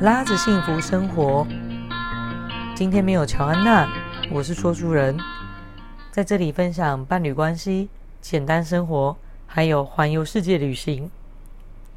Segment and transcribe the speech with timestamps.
[0.00, 1.46] 拉着幸福生活。
[2.74, 3.86] 今天没有乔安娜，
[4.32, 5.14] 我是说书人，
[6.10, 9.14] 在这里分享伴侣关系、简单生活，
[9.46, 11.10] 还有环游世界旅行。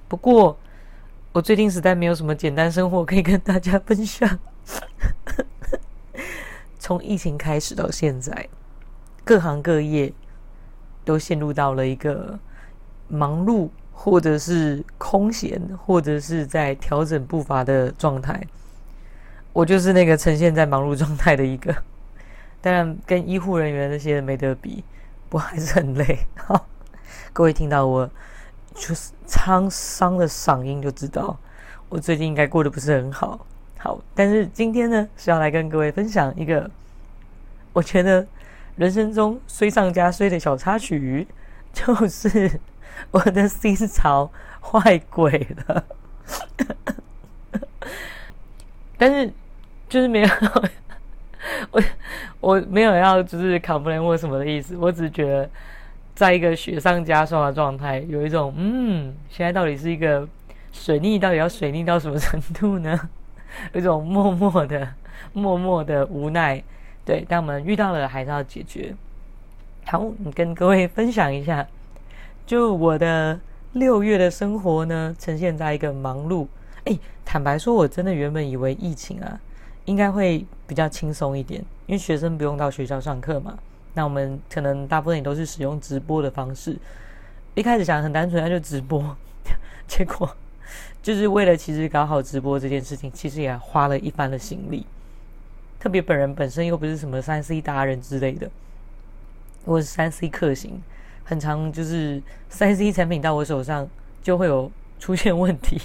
[0.09, 0.57] 不过，
[1.31, 4.37] 我最近实在没有什么简单生活可以跟大家分享。
[6.77, 8.49] 从疫情开始到现在，
[9.23, 10.11] 各行各业
[11.05, 12.37] 都陷入到了一个
[13.07, 13.69] 忙碌。
[13.95, 18.41] 或者是空闲，或者是在调整步伐的状态，
[19.53, 21.73] 我就是那个呈现在忙碌状态的一个。
[22.59, 24.83] 当然，跟医护人员那些没得比，
[25.29, 26.19] 我还是很累。
[26.35, 26.67] 好，
[27.31, 28.09] 各位听到我
[28.73, 31.37] 就是沧桑的嗓音，就知道
[31.87, 33.45] 我最近应该过得不是很好。
[33.77, 36.69] 好，但是今天呢，是要来跟各位分享一个
[37.71, 38.25] 我觉得
[38.75, 41.27] 人生中虽上加衰的小插曲，
[41.71, 42.59] 就是。
[43.11, 44.29] 我的心潮
[44.61, 45.83] 坏鬼了，
[48.97, 49.31] 但是
[49.89, 50.29] 就是没有
[51.71, 51.81] 我
[52.39, 55.49] 我没有要就是 complain 或什么的意思，我只觉得
[56.15, 60.27] 在一个雪上加霜的状态，有一种嗯，现在到底是一个
[60.71, 63.09] 水逆，到底要水逆到什么程度呢？
[63.73, 64.87] 有一种默默的、
[65.33, 66.63] 默默的无奈。
[67.05, 68.95] 对，但我们遇到了，还是要解决。
[69.85, 71.67] 好，你跟各位分享一下。
[72.45, 73.39] 就我的
[73.71, 76.47] 六月的生活呢，呈现在一个忙碌。
[76.85, 79.39] 哎，坦白说，我真的原本以为疫情啊，
[79.85, 83.57] 应该会比较轻松一点，因为学生不用到学校上课嘛。
[83.93, 86.77] 那我们可能大部分也都是使用直播的方式。
[87.55, 89.15] 一开始想很单纯，那就直播。
[89.87, 90.35] 结果
[91.01, 94.85] 就是为了其实搞好直播这件事情，其实也花了一番的心力。
[95.79, 98.49] 特别本人本身又不是什么三 C 达人之类的，
[99.65, 100.81] 我是三 C 克星。
[101.23, 103.87] 很常就是三 C 产品到我手上
[104.21, 105.81] 就会有出现问题，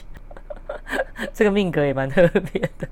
[1.32, 2.88] 这个命格也蛮特别的。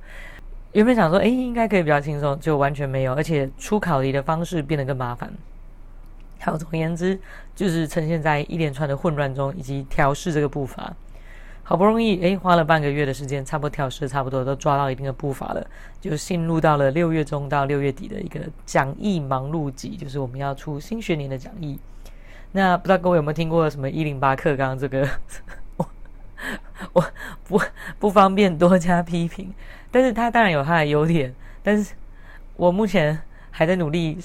[0.73, 5.33] 原本想说，哎，应该可以比较轻松，就完全没有，而且出考题的方式变得更麻烦。
[6.41, 7.19] 好，总而言之，
[7.55, 10.95] 就是呈现在一连串的混乱中，以及调试这个步伐。
[11.63, 15.67] 好不容易，哎，花了半个月的时间，差不多调试差不多都抓到一定的步伐了，
[16.01, 21.79] 就进入到了六月中到六月底的一个讲义忙碌季，就是我们要出新学年的讲义。
[22.53, 24.79] 那不知道各位有没有听过什么一零八课纲？
[24.79, 25.09] 这个
[25.77, 25.87] 我
[26.93, 27.05] 我
[27.45, 27.61] 不
[27.99, 29.53] 不方便多加批评，
[29.91, 31.95] 但是它当然有它的优点，但是
[32.57, 33.19] 我目前
[33.51, 34.19] 还在努力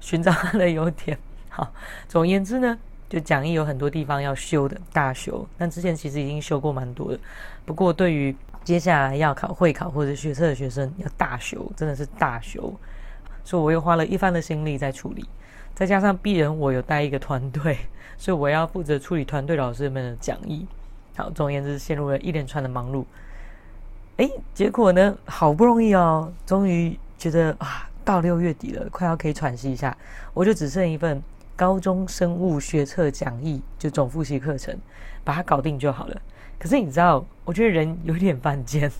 [0.00, 1.18] 寻找它的优点。
[1.48, 1.72] 好，
[2.08, 2.78] 总而言之呢，
[3.08, 7.18] 就讲义有很多地方要修的大修，但之前其实已经修过蛮多的。
[7.64, 8.34] 不过对于
[8.64, 12.72] 接下来要考会考或者学测的学生，要大修，真的是大修，
[13.44, 15.24] 所以我又花了一番的心力在处理。
[15.74, 17.78] 再加上鄙人，我有带一个团队，
[18.18, 20.66] 所以我要负责处理团队老师们的讲义。
[21.16, 23.04] 好，总而言之，陷入了一连串的忙碌。
[24.18, 29.96] 哎，结果呢，好不容易哦，终于觉得啊，到六月底了，快要可以喘息一下，
[30.34, 31.22] 我就只剩一份
[31.56, 34.78] 高中生物学测讲义，就总复习课程，
[35.24, 36.22] 把它搞定就好了。
[36.58, 38.90] 可是你知道，我觉得人有点犯贱，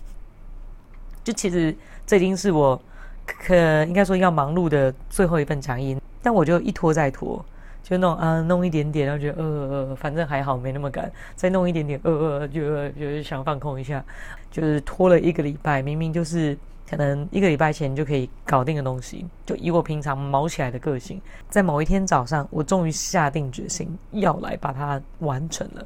[1.22, 1.74] 就其实
[2.06, 2.80] 这已经是我
[3.26, 5.96] 可应该说要忙碌的最后一份讲义。
[6.24, 7.44] 但我就一拖再拖，
[7.82, 12.60] 就弄啊弄一点点，然后觉得呃呃，反正还好没那么赶，再弄一点点，呃呃，就
[12.90, 14.04] 就是想放空一下，
[14.48, 16.56] 就是拖了一个礼拜，明明就是
[16.88, 25.84] 可能一个礼拜前就可以搞定的东西，就以我平常毛起来的个性，在某一天早上，我终于下定决心要来把它完成了。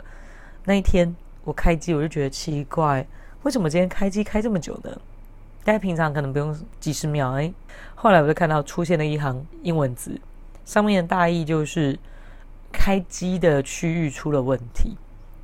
[0.67, 3.07] 那一天我开机，我就觉得奇怪，
[3.43, 4.91] 为什么今天开机开这么久呢？
[5.67, 7.53] 大家平常可能不用几十秒，哎，
[7.97, 10.17] 后来我就看到出现了一行英文字，
[10.65, 11.99] 上面的大意就是
[12.71, 14.97] 开机的区域出了问题。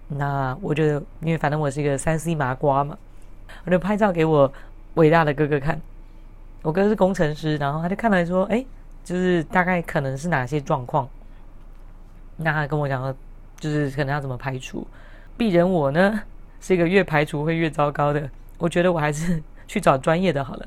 [0.06, 0.84] 那我就
[1.22, 2.97] 因为反正我是一个三 C 麻瓜嘛，
[3.65, 4.53] 我就拍照给我
[4.94, 5.81] 伟大的哥哥看。
[6.62, 8.65] 我哥是工程师，然后他就看来说，哎，
[9.03, 11.09] 就是大概可能是哪些状况。
[12.37, 13.12] 那他跟我讲说，
[13.59, 14.87] 就是可能要怎么排除。
[15.36, 16.22] 鄙人我呢
[16.60, 19.42] 是一个越排除会越糟糕的，我觉得我还是。
[19.66, 20.66] 去找专业的好了，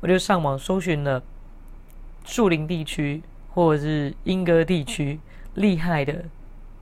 [0.00, 1.22] 我就上网搜寻了
[2.24, 5.20] 树林地区或者是莺歌地区
[5.54, 6.24] 厉害的，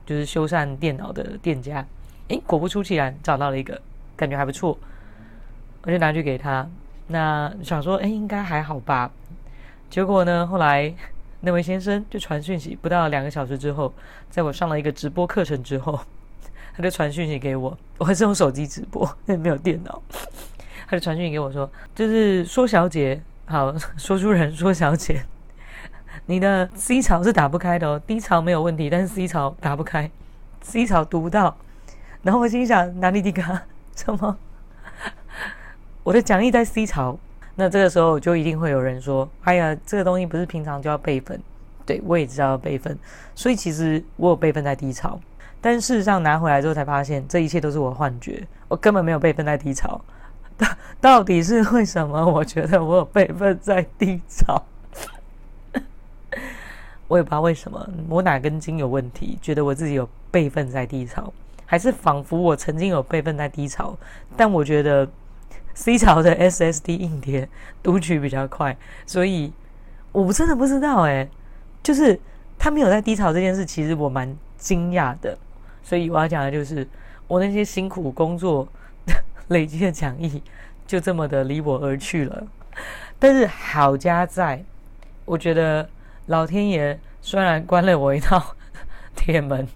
[0.05, 1.85] 就是修缮电脑的店家。
[2.29, 3.81] 诶，果不出其然，找到了一个，
[4.15, 4.77] 感觉还不错，
[5.83, 6.67] 我就拿去给他。
[7.07, 9.11] 那想说，诶，应该还好吧？
[9.89, 10.93] 结果呢，后来
[11.41, 13.93] 那位先生就传讯息，不到两个小时之后，
[14.29, 15.99] 在我上了一个直播课程之后，
[16.73, 17.77] 他就传讯息给我。
[17.97, 20.01] 我还是用手机直播，因为没有电脑。
[20.91, 25.23] 他就传讯给我说：“就是说小姐，好，说书人说小姐，
[26.27, 30.11] 你的 C 槽是打不开的哦，D 槽没有问题，但是 C 槽打不开
[30.59, 31.55] ，C 槽读不到。”
[32.23, 33.63] 然后我心想：“哪里的卡？
[33.95, 34.37] 什么？
[36.03, 37.17] 我的讲义在 C 槽，
[37.55, 41.41] 那这个时候就一定会有人说：“哎呀，这个东西不是平常就要备份？”
[41.87, 42.99] 对，我也知道要备份，
[43.33, 45.17] 所以其实我有备份在 D 槽，
[45.61, 50.01] 但事实上拿回来之后才发现，这一切都是我幻觉，我根本没有备份在 D 槽。
[50.99, 52.25] 到底是为什么？
[52.25, 54.63] 我觉得我有备份在低潮，
[57.07, 61.33] 我也不知道为什么，我哪根筋有问题，觉得我自己有备份在低潮，
[61.65, 63.97] 还是仿佛我曾经有备份在低潮，
[64.35, 65.07] 但我觉得。
[65.73, 67.47] C 槽的 SSD 硬碟
[67.81, 69.53] 读取比较快，所以
[70.11, 71.25] 我真的不知道哎，
[71.81, 72.19] 就是
[72.59, 75.35] 他没有在低潮这件事，其实我蛮惊讶的。
[75.81, 76.85] 所以我要讲的就是，
[77.25, 78.67] 我那些辛苦工作
[79.51, 80.41] 累积的讲义，
[80.87, 82.47] 就这么的离我而去了。
[83.19, 84.63] 但是好家在，
[85.25, 85.87] 我觉得
[86.27, 88.55] 老天爷虽然关了我一道
[89.15, 89.67] 铁门，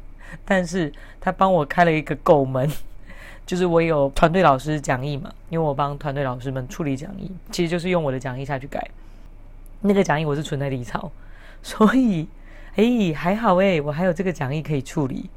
[0.43, 2.69] 但是他帮我开了一个狗门。
[3.45, 8.89] 就是我有团队老师讲义嘛，因为我帮团队老师们处理讲义，其实就是用我的讲义下去改。
[9.81, 11.11] 那个讲义我是存在 D 槽，
[11.61, 12.27] 所以
[12.75, 15.29] 哎还好哎，我还有这个讲义可以处理。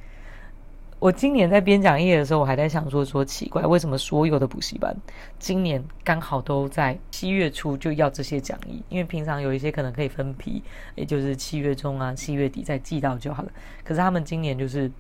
[0.99, 4.97] 我今年在编讲义的时候，我还在想说说奇怪，为什么所有的补习班
[5.39, 8.83] 今年刚好都在七月初就要这些讲义？
[8.89, 10.63] 因为平常有一些可能可以分批，
[10.95, 13.53] 也就是七月中啊、七月底再寄到就好了。
[13.85, 14.91] 可是他们今年就是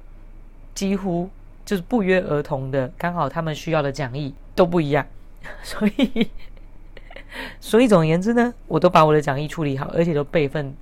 [0.75, 1.29] 几乎。
[1.69, 5.06] 就是不约而同的，刚好他们需要的讲义都不一样，
[5.62, 6.27] 所以，
[7.61, 10.75] 所以总而言之呢，我都把我的讲义处理好，而且都备份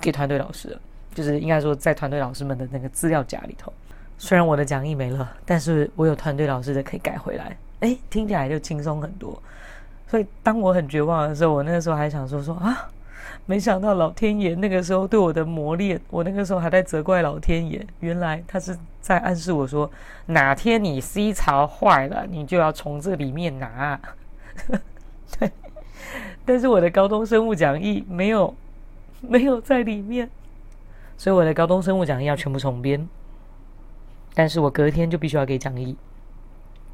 [0.00, 0.80] 给团队老师了，
[1.12, 3.72] 就是应该说在团队老师们的那个资料夹里头。
[4.22, 9.42] 虽然我的讲义没了，但是我有团队老师的可以改回来，哎，听起来就轻松很多。
[10.06, 12.90] 所以当我很绝望的时候，我那个时候还想说说啊。
[13.46, 19.90] 没想到老天爷那个时候对我的磨练，我那个时候还在责怪老天爷，原来他是在暗示我说，
[20.26, 23.98] 哪天你 C 槽坏了，你就要从这里面拿。
[25.38, 25.50] 对，
[26.44, 28.54] 但是我的高中生物讲义没有
[29.20, 30.28] 没有在里面，
[31.16, 33.08] 所以我的高中生物讲义要全部重编。
[34.34, 35.96] 但是我隔天就必须要给讲义，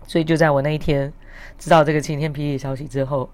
[0.06, 1.12] 所以就在我那一天
[1.58, 3.28] 知道这个晴天霹雳消息之后。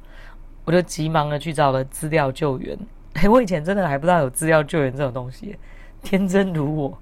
[0.64, 2.78] 我就急忙的去找了资料救援。
[3.14, 5.58] 哎，我以前真的还不知道有资料救援这种东西，
[6.04, 6.96] 天真如我。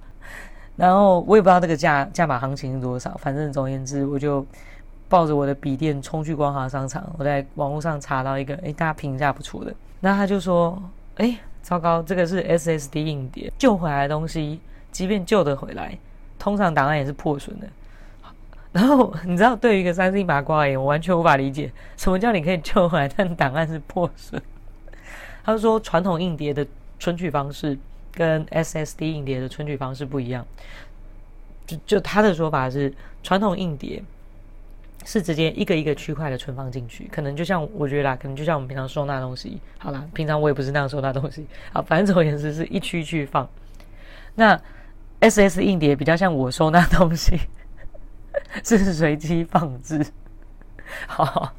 [0.76, 4.46] 然后我也不知道这个价价码行情是多少，反正总而言之，我就
[5.10, 7.06] 抱着我的笔电冲去光华商场。
[7.18, 9.74] 我在网络上查到一个，哎，大家评价不错的。
[10.00, 10.82] 那他就说，
[11.16, 14.58] 哎，糟糕，这个是 SSD 硬碟，救回来的东西，
[14.90, 15.98] 即便救得回来，
[16.40, 17.68] 通常档案也是破损的。
[18.72, 24.40] 然后 你知道，对于一个三 C 麻瓜而言，我完全无法理解什么叫你可以救回来，但档案是破损。
[25.44, 26.66] 他说，传统硬碟的
[26.98, 27.76] 存取方式
[28.12, 30.46] 跟 SSD 硬碟的存取方式不一样。
[31.66, 32.92] 就就他的说法是，
[33.22, 34.02] 传统硬碟
[35.04, 39.60] 是直接一个一个区块的存放进去，可能就像我觉得啦，可能就像我们平常收纳东西。
[39.78, 41.46] 好啦，平常我也不是那样收纳东西。
[41.72, 43.48] 好，反正总而言之是一区一区放。
[44.36, 44.60] 那
[45.20, 47.38] SS 硬碟比较像我收纳东西。
[48.64, 50.04] 是随机放置，
[51.06, 51.54] 好， 好，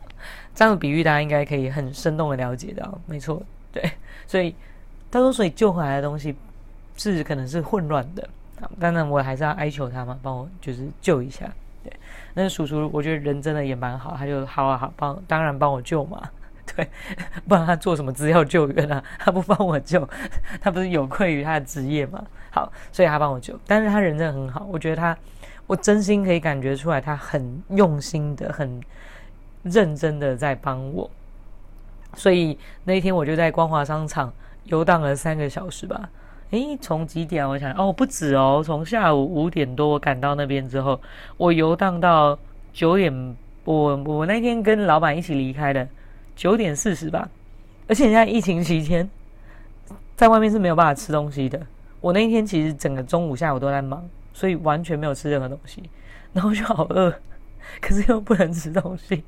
[0.53, 3.41] 这样的比喻大家应该可以很生动的了解到，没错，
[3.71, 3.91] 对，
[4.27, 4.53] 所以
[5.09, 6.35] 他说，所以救回来的东西
[6.97, 8.27] 是可能是混乱的，
[8.77, 11.49] 当然我还是要哀求他嘛，帮我就是救一下，
[11.81, 11.93] 对，
[12.33, 16.29] 那叔叔我觉得人真的也蛮好，他就好啊好，帮当然帮我救嘛，
[16.75, 16.87] 对，
[17.47, 19.03] 不然他做什么资料救援啊？
[19.19, 20.07] 他不帮我救，
[20.61, 22.23] 他不是有愧于他的职业嘛？
[22.51, 25.17] 好，所以他帮我救，但是他人真的很好，我觉得他。
[25.67, 28.81] 我真心可以感觉出来，他很用心的、很
[29.63, 31.09] 认真的在帮我。
[32.13, 34.33] 所以那一天我就在光华商场
[34.65, 36.09] 游荡了三个小时吧。
[36.49, 37.47] 诶，从几点？
[37.47, 40.99] 我想，哦，不止哦，从下午五点多我赶到那边之后，
[41.37, 42.37] 我游荡到
[42.73, 43.35] 九点。
[43.63, 45.87] 我我那天跟老板一起离开的，
[46.41, 47.29] 九点四十吧。
[47.87, 49.07] 而且现在疫情期间，
[50.15, 51.61] 在外面是没有办法吃东西的。
[51.99, 54.09] 我那一天其实整个中午、下午都在忙。
[54.33, 55.83] 所以完全没有吃任何东西，
[56.31, 57.13] 然后就好饿，
[57.81, 59.21] 可是又不能吃东西，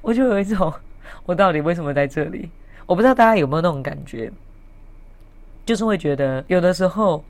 [0.00, 0.72] 我就有一种，
[1.26, 2.48] 我到底为什么在这里？
[2.86, 4.30] 我不知道大家有没有那种感觉，
[5.66, 7.24] 就是会觉得有的时候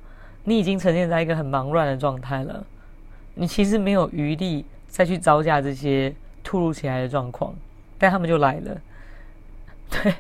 [0.45, 2.63] 你已经呈现在一个很忙乱的状态了，
[3.35, 7.55] 你其实没有余力再去招架这些突如其来的状况，
[8.05, 8.79] 但他们就来了。
[9.89, 10.15] 对，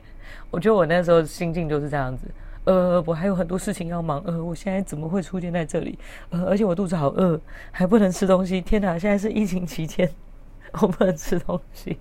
[0.51, 2.27] 我觉得我那时候心境就是这样子。
[2.65, 4.23] 呃，我还有很多事情要忙。
[4.25, 5.99] 呃，我现在怎么会出现在这里？
[6.31, 7.39] 呃，而且我肚子好饿，
[7.71, 8.59] 还不能吃东西。
[8.59, 10.11] 天哪，现在是疫情期间，
[10.81, 11.99] 我不能吃东西。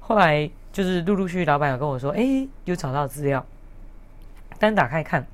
[0.00, 3.44] 后来就是陆陆续续，老板有跟我说，哎，有找到资料，
[4.58, 5.26] 单打开看，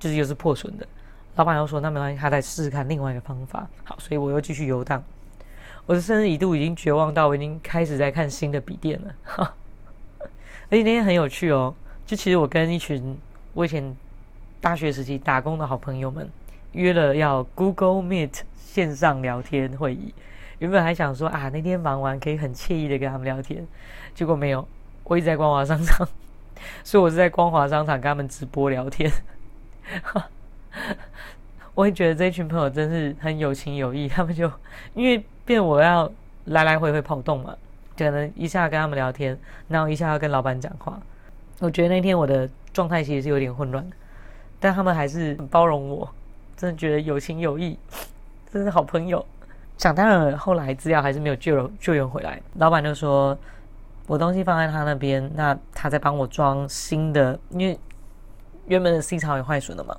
[0.00, 0.88] 就是又是破损的。
[1.36, 3.68] 老板又说，那没关系，他再试试看另外一个方法。
[3.84, 5.00] 好，所以我又继续游荡。
[5.88, 9.14] 我的生日一度已经绝望到我已经开始在看新的笔电了。
[9.24, 9.54] 哈，
[10.68, 13.16] 而且那天很有趣哦，就其实我跟一群
[13.54, 13.96] 我以前
[14.60, 16.28] 大学时期打工的好朋友们
[16.72, 20.12] 约了要 Google Meet 线上聊天会议。
[20.58, 23.66] 原本还想说啊，那天忙完可以很惬意的跟他们聊天，
[24.14, 24.68] 结果没有，
[25.04, 26.06] 我一直在光华商场，
[26.84, 29.10] 所以我是在光华商场跟他们直播聊天。
[31.74, 34.52] 我也觉得这群朋友真是很有情有义，他们就
[34.92, 36.10] 因为变我要
[36.44, 37.56] 来来回回跑动嘛，
[37.96, 39.36] 可能一下跟他们聊天，
[39.66, 41.00] 然后一下要跟老板讲话。
[41.60, 43.82] 我觉得那天我的状态其实是有点混乱，
[44.60, 46.06] 但他们还是很包容我，
[46.54, 47.78] 真的觉得有情有义，
[48.52, 49.24] 真是好朋友。
[49.78, 52.38] 想当然，后来资料还是没有救救援回来。
[52.56, 53.36] 老板就说，
[54.06, 57.78] 我东西放在他那边，那他在帮我装新的，因为
[58.66, 59.96] 原本的 C 槽也坏损了嘛，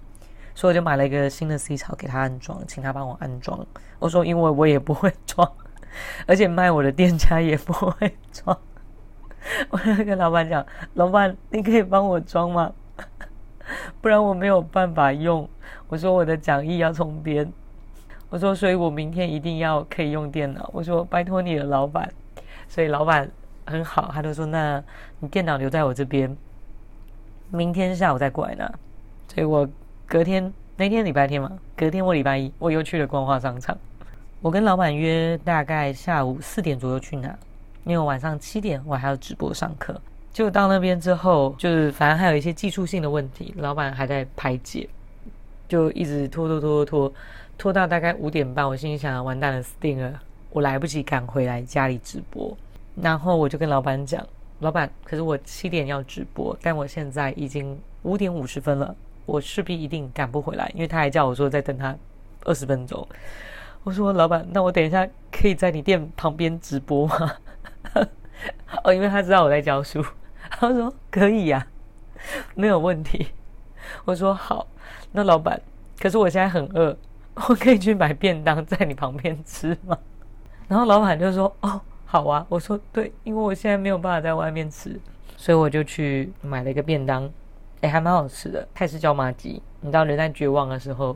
[0.59, 3.65] 所以我就买了一个新的 C 槽给他安装，请他帮我安装。
[3.97, 5.49] 我说，因为我也不会装，
[6.27, 8.59] 而且卖我的店家也不会装。
[9.69, 12.73] 我就跟老板讲，老板，你可以帮我装吗？
[14.01, 15.47] 不然我没有办法用。
[15.87, 17.49] 我说我的讲义要重编。
[18.29, 20.69] 我说，所以我明天一定要可以用电脑。
[20.73, 22.11] 我说，拜托你了，老板。
[22.67, 23.31] 所以老板
[23.65, 24.83] 很好，他就说，那
[25.21, 26.35] 你电脑留在我这边，
[27.49, 28.69] 明天下午再过来拿。
[29.33, 29.65] 所以我
[30.09, 33.77] 隔天那天礼拜天嘛，隔天我礼拜一我又去了光华商场。
[34.41, 37.37] 我跟老板约大概下午四点左右去拿，
[37.83, 40.01] 因为晚上七点我还要直播上课。
[40.33, 44.89] 就到那边之后，就是反正还有一些技术性的问题，老板还在排解，
[45.67, 47.13] 就一直拖拖拖拖拖。
[47.55, 50.19] 拖到大概五点半，我心里想：完蛋了，死定了！
[50.49, 52.57] 我来不及赶回来家里直播。
[52.95, 54.25] 然后我就跟老板讲
[54.57, 58.95] ：“老板，可是我七点要直播，但我现在已经五点五十分了，
[59.29, 61.95] 我势必一定赶不回来，因为他还叫我说再等他
[62.45, 63.07] 二十分钟。”
[63.83, 67.31] 我说：“老板，那我等一下可以在你店旁边直播吗？”
[68.83, 70.03] 哦，因为他知道我在教书。
[70.51, 71.65] 他说：“可以呀，
[72.55, 73.27] 没有问题。”
[74.05, 74.67] 我说：“好，
[75.11, 75.61] 那老板，
[75.99, 76.95] 可是我现在很饿。”
[77.47, 79.97] 我可以去买便当在你旁边吃吗？
[80.67, 84.99] 然后老板就说：“哦，好啊。”我说：“对，因为我现在没有办法在外面吃，
[85.37, 87.31] 所以我就去买了一个便当，
[87.81, 89.61] 哎，还蛮好吃的，泰式椒麻鸡。
[89.81, 91.15] 你知道人在绝望的时候，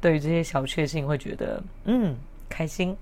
[0.00, 2.16] 对于这些小确幸会觉得嗯
[2.48, 2.96] 开心，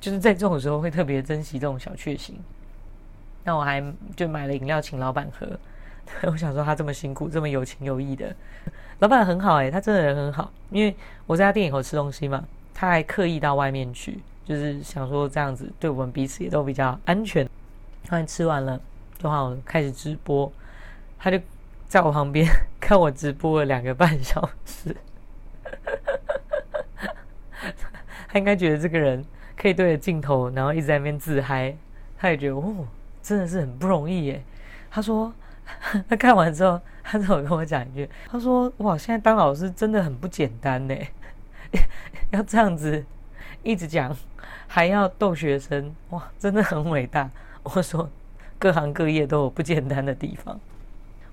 [0.00, 2.36] 就是在这种时候会特别珍惜这种小确幸。
[3.44, 3.82] 那我还
[4.16, 5.46] 就买了饮料请老板喝。
[6.30, 8.34] 我想说他这么辛苦，这么有情有义的
[8.98, 10.52] 老板很好哎、他真的人很好。
[10.70, 10.94] 因为
[11.26, 17.48] 我在他店里头吃东西嘛，他还刻意到外面去，就是想说这样子对我们彼此也都比较安全。
[18.10, 18.78] 后来吃完了，
[19.18, 20.52] 就好开始直播，
[21.18, 21.40] 他就
[21.94, 22.44] 在我旁边
[22.80, 24.96] 看我直播了两个半小时。
[28.26, 29.24] 他应该觉得这个人
[29.56, 31.76] 可以对着镜头，然后一直在那边自嗨，
[32.18, 32.88] 他也觉得哦，
[33.22, 34.42] 真的是很不容易耶。
[34.90, 35.32] 他说。
[36.08, 40.94] 他看完之后，他就跟我讲一句：“他说，哇，现在当老师真的很不简单呢，
[42.32, 43.02] 要这样子
[43.62, 44.14] 一直讲，
[44.66, 47.30] 还要逗学生，哇，真的很伟大。”
[47.62, 48.10] 我说
[48.58, 50.60] ：“各行各业都有不简单的地方。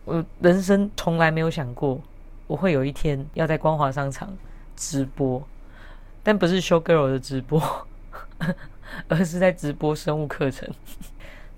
[0.06, 2.02] 我人生从来没有想过，
[2.48, 4.36] 我会有一天要在光华商场
[4.76, 5.42] 直播，
[6.24, 7.62] 但不是 show girl 的直播，
[9.08, 10.70] 而是在直播生物课程。”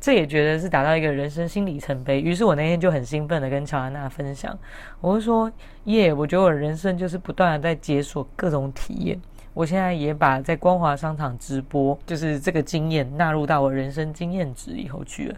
[0.02, 4.60] 这也觉得是达到一个人生新里程碑，于是我那天就很兴奋的跟乔安娜分享，
[5.00, 5.50] 我就说
[5.86, 9.18] 耶，我觉得我人生就是不断的在解锁各种体验。
[9.54, 15.36] 我现在也把在光华商场直播，就是这个经验纳入到我人生经验值以后去了，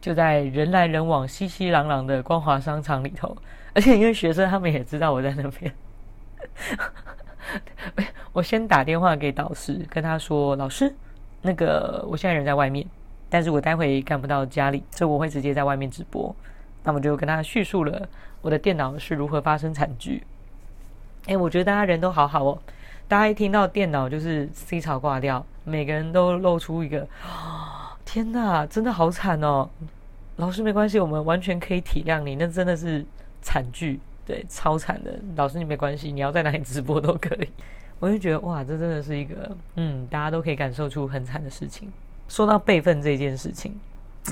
[0.00, 3.36] 就在人来人往、熙熙攘攘的光华商场里头，
[3.74, 5.74] 而且因为学生他们也知道我在那边，
[8.32, 10.94] 我先打电话给导师，跟他说，老师，
[11.42, 12.86] 那个我现在人在外面。
[13.30, 16.34] 但是我待会赶不到家里，所以我会直接在外面直播。
[16.82, 18.08] 那么就跟他叙述了
[18.40, 20.24] 我的电脑是如何发生惨剧。
[21.26, 22.58] 哎，我觉得大家人都好好哦。
[23.08, 27.08] 大家一听到电脑就是 C 槽挂掉，每个人都露出一个
[28.04, 29.68] “天哪，真的好惨哦！”
[30.36, 32.36] 老师没关系，我们完全可以体谅你。
[32.36, 33.02] 那真的是
[33.40, 35.18] 惨剧，对，超惨的。
[35.36, 37.48] 老师你没关系，你要在哪里直播都可以。
[37.98, 41.90] 我就觉得哇，这真的是一个嗯，大家都可以感受出很惨的事情。
[42.28, 43.74] 说到备份这件事情，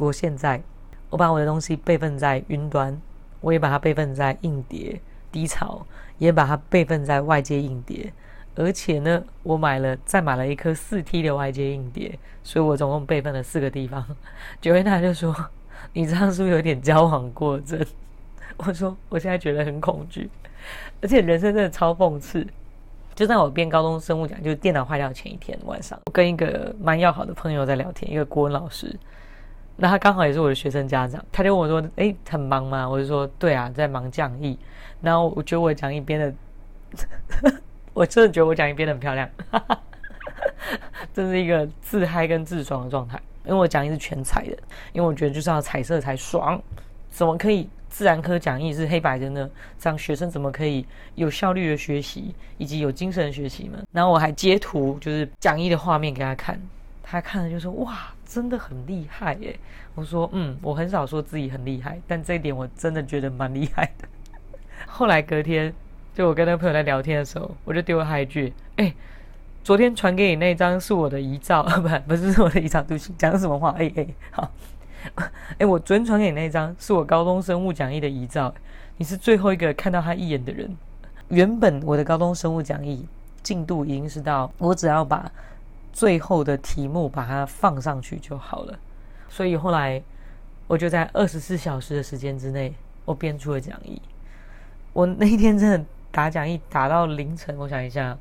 [0.00, 0.62] 我现在
[1.08, 3.00] 我把我的东西备份在云端，
[3.40, 5.00] 我也把它备份在硬碟、
[5.32, 5.84] 低槽，
[6.18, 8.12] 也把它备份在外接硬碟，
[8.56, 14.04] 而且呢，我买了再买了一颗四 T 的外接硬碟，所以我总共备份了四个地方。
[14.60, 15.34] 九月娜就说
[15.92, 17.78] ：“你这样是不是有点矫枉过正？”
[18.56, 20.30] 我说：“我现在觉得很恐惧，
[21.02, 22.46] 而且人生真的超讽刺。
[23.14, 28.94] 就在我编高中生物讲，就是电脑坏掉前一天晚上，我跟一个蛮要好的朋友在聊天，一个国文老师，
[29.76, 34.58] 那他刚好也是我的学生家长，他就问我说：“哎，很忙吗？”我就说：“对啊，在忙讲义。”
[35.00, 36.34] 然后我觉得我讲义编的，
[37.96, 39.26] 我真的觉得我讲义编的很漂亮，
[41.14, 44.50] 这是一个自嗨跟自爽的状态，因为我讲义是全彩的，
[44.92, 46.60] 因为我觉得就是要彩色才爽，
[47.08, 47.66] 怎么可以？
[47.88, 49.48] 自然科讲义是黑白的呢，
[49.78, 50.84] 这样学生怎么可以
[51.14, 53.82] 有效率的学习，以及有精神的学习呢？
[53.90, 56.60] 然后我还截图，就是讲义的画面给他看，
[57.02, 59.58] 他看了就说：“哇，真的很厉害耶！”
[59.96, 64.06] 我说：“嗯，我很少说自己很厉害，但这一点我真的觉得蛮厉害的。
[64.86, 65.72] ”后来隔天，
[66.16, 68.94] 就我跟那个朋友在聊天的时候，我就丢了他一句：“哎，
[69.62, 73.68] 昨天传给你那张是我的遗照， 不，不是我的遗照，对不起，讲什么话？
[73.72, 74.50] 哎哎，好。”
[75.58, 78.54] 哎，我昨天传给你那张是我高中生物讲义的遗照，
[78.96, 80.74] 你是最后一个看到他一眼的人。
[81.28, 83.06] 原本我的高中生物讲义
[83.42, 85.30] 进度已经是到我只要把
[85.92, 88.78] 最后的题目把它放上去就好了，
[89.28, 90.02] 所以后来
[90.66, 92.72] 我就在二十四小时的时间之内，
[93.04, 94.00] 我编出了讲义。
[94.94, 95.84] 我那一天真的
[96.16, 98.16] 打讲义打到凌晨，我想一下，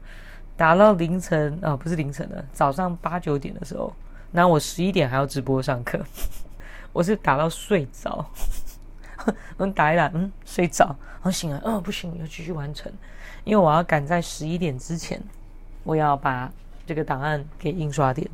[0.58, 3.94] 打到凌晨啊，不是凌晨的，早上八九点的时候，
[4.32, 5.98] 那我十一点还要直播上课。
[6.92, 8.30] 我是打到睡着，
[9.56, 12.92] 我打一打，嗯，睡着，然后醒来，哦，不行，要继续完成，
[13.46, 15.22] 因为我要赶在十一点之前，
[15.86, 16.52] 我要把
[16.86, 18.30] 这个档案给印刷点，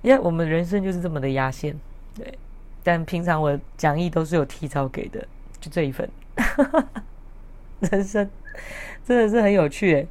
[0.00, 1.78] 因为我们人生就是这么的压线，
[2.14, 2.38] 对。
[2.82, 5.28] 但平常我讲义都是有提早给的，
[5.60, 6.08] 就这一份，
[7.80, 8.30] 人生
[9.04, 10.08] 真的是很有趣诶，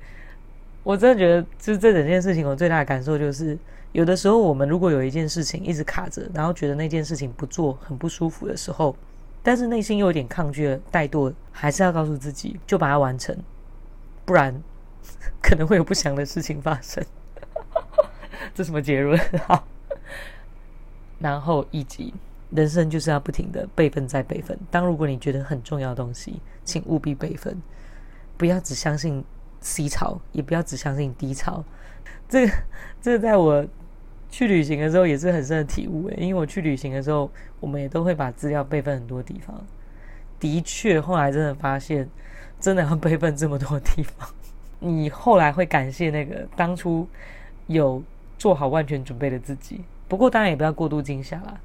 [0.84, 3.58] 我真的觉得，就是这整件事情，我最大的感受就是。
[3.94, 8.96] 有的时候，我们如果有一件事情一直卡着，然后觉得那件事情不做很不舒服的时候，
[9.44, 13.38] 但是内心又有点抗拒、怠惰，还是要告诉自己就把它完成，
[14.26, 14.60] 不然
[15.44, 17.06] 可能会有不祥的事情发生。
[18.56, 19.16] 这什么结论？
[19.46, 19.64] 好，
[21.20, 22.12] 然后以及
[22.50, 24.58] 人生就是要不停的备份再备份。
[24.72, 27.62] 当如果你觉得很重要的东西，请务必备份，
[28.44, 29.24] 不要只相信
[29.62, 31.64] C 槽，也不要只相信 D 槽。
[32.28, 32.54] 这个，
[33.02, 33.66] 这个在我。
[34.30, 37.30] 去旅行的时候也是很深的体悟诶，因为我去旅行的时候，
[37.60, 39.64] 我们也都会把资料备份很多地方。
[40.40, 42.10] 的确，后来真的发现，
[42.60, 44.28] 真的要备份这么多地方，
[44.80, 47.08] 你后来会感谢那个当初
[47.68, 48.02] 有
[48.40, 49.82] 做好万全准备的自己。
[50.08, 51.62] 不过当然也不要过度惊吓啦。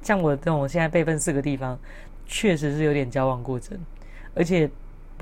[0.00, 1.76] 像我这种现在备份四个地方，
[2.26, 3.76] 确实是有点矫枉过正，
[4.36, 4.70] 而且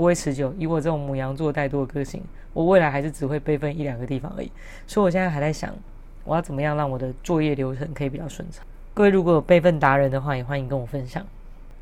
[0.01, 0.51] 不会持久。
[0.57, 2.23] 以我这种母羊座怠惰的个性，
[2.55, 4.51] 我未来还是只会备份一两个地方而已。
[4.87, 5.75] 所以我现在还在想。
[6.25, 8.65] 我要怎么样让我的作业流程可以比较顺畅？
[8.95, 11.23] 各位如果有备份达人的话，也欢迎跟我分享。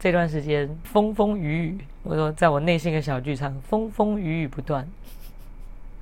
[0.00, 4.88] 这段时间风风雨雨，我说在我内心的小剧场，风风雨雨不断。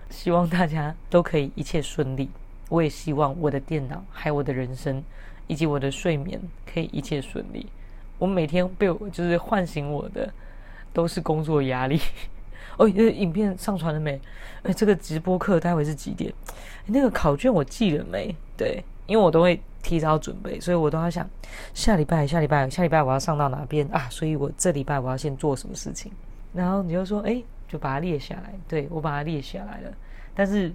[0.08, 2.30] 希望大家都可以一切顺利。
[2.70, 5.04] 我也希望我的电脑、还有我的人生
[5.46, 6.40] 以及我的睡眠
[6.72, 7.66] 可以一切顺利。
[8.16, 10.32] 我每天被我就是唤醒我的
[10.96, 12.00] 都是工作压力。
[12.78, 14.18] 哦，影片上传了没？
[14.62, 16.32] 哎，这个直播课待会是几点？
[16.86, 18.34] 那个考卷我记了没？
[18.56, 21.28] 对，因为我都会提早准备，所以我都要想
[21.74, 24.08] 下礼拜、下礼拜、下礼拜我要上到哪边啊？
[24.10, 26.10] 所以我这礼拜我要先做什么事情？
[26.54, 28.54] 然后你就说，哎，就把它列下来。
[28.66, 29.92] 对，我把它列下来了。
[30.34, 30.72] 但是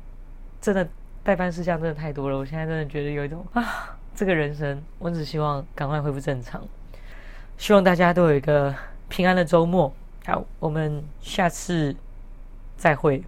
[0.59, 0.87] 真的
[1.23, 6.63] 待办事项真的太多了，我现在真的觉得有一种啊，这个人生，我只希望赶快恢复正常。
[7.57, 8.73] 希望大家都有一个
[9.07, 9.93] 平安的周末。
[10.25, 11.95] 好，我们下次
[12.77, 13.23] 再会。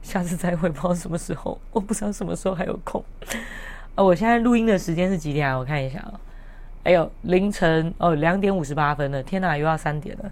[0.00, 3.04] 下次再会，不知道什么时候，我不知道什么时候还有空。
[3.96, 5.58] 哦，我现在录音的时间是几点啊？
[5.58, 6.20] 我看一下啊。
[6.84, 9.22] 哎呦，凌晨哦，两点五十八分了。
[9.22, 10.30] 天哪，又要三点了。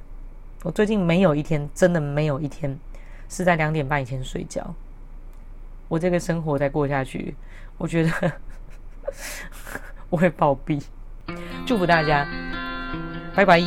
[0.62, 2.78] 我最近没有一天，真的没有一天
[3.28, 4.74] 是在两点半以前睡觉。
[5.88, 7.34] 我这个生活再过下去，
[7.76, 8.32] 我觉得
[10.08, 10.80] 我会暴毙。
[11.66, 12.26] 祝福大家，
[13.34, 13.60] 拜拜。